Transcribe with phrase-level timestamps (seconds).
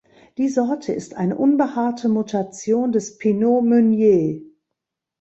[0.39, 4.41] Die Sorte ist eine unbehaarte Mutation des Pinot Meunier.